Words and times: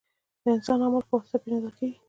•انسان 0.55 0.77
د 0.81 0.83
عمل 0.85 1.03
په 1.07 1.13
واسطه 1.17 1.37
پېژندل 1.43 1.71
کېږي. 1.77 1.97